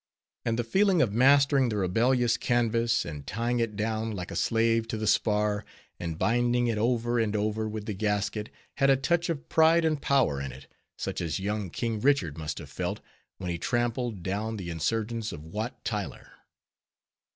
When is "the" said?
0.57-0.63, 1.69-1.77, 4.97-5.05, 7.85-7.93, 14.57-14.71